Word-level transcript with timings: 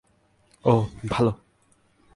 ওহ, 0.65 0.83
ভালো। 1.09 1.31